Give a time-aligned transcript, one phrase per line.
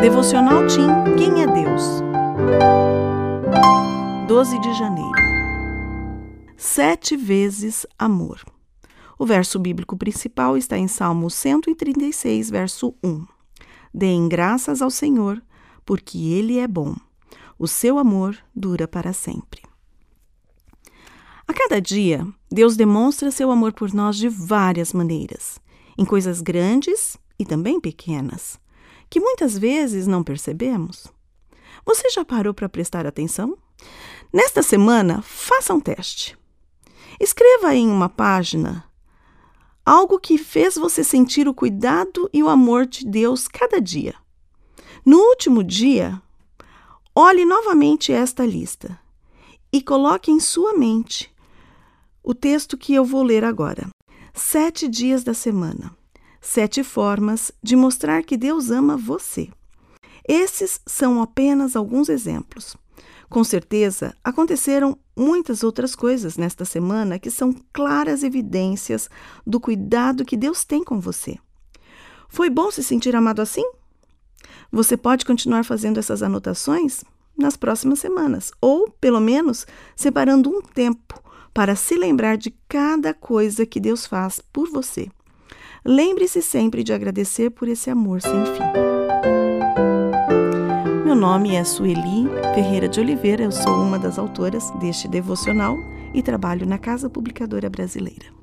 [0.00, 0.86] Devocional Tim
[1.18, 1.82] Quem é Deus?
[4.26, 5.20] 12 de janeiro.
[6.56, 8.42] Sete vezes amor.
[9.18, 13.26] O verso bíblico principal está em Salmo 136, verso 1.
[13.92, 15.42] Deem graças ao Senhor,
[15.84, 16.96] porque Ele é bom.
[17.58, 19.60] O seu amor dura para sempre.
[21.46, 25.60] A cada dia, Deus demonstra seu amor por nós de várias maneiras,
[25.98, 28.58] em coisas grandes e também pequenas
[29.10, 31.08] que muitas vezes não percebemos.
[31.84, 33.58] Você já parou para prestar atenção?
[34.32, 36.38] Nesta semana, faça um teste.
[37.18, 38.88] Escreva em uma página
[39.84, 44.14] algo que fez você sentir o cuidado e o amor de Deus cada dia.
[45.04, 46.22] No último dia,
[47.14, 49.00] olhe novamente esta lista
[49.72, 51.34] e coloque em sua mente
[52.22, 53.88] o texto que eu vou ler agora.
[54.32, 55.96] Sete dias da semana.
[56.40, 59.48] Sete formas de mostrar que Deus ama você.
[60.26, 62.76] Esses são apenas alguns exemplos.
[63.28, 69.08] Com certeza, aconteceram muitas outras coisas nesta semana que são claras evidências
[69.46, 71.38] do cuidado que Deus tem com você.
[72.28, 73.64] Foi bom se sentir amado assim?
[74.72, 77.04] Você pode continuar fazendo essas anotações
[77.36, 81.22] nas próximas semanas, ou, pelo menos, separando um tempo
[81.52, 85.08] para se lembrar de cada coisa que Deus faz por você.
[85.84, 88.62] Lembre-se sempre de agradecer por esse amor sem fim.
[91.04, 95.76] Meu nome é Sueli Ferreira de Oliveira, eu sou uma das autoras deste devocional
[96.14, 98.39] e trabalho na Casa Publicadora Brasileira.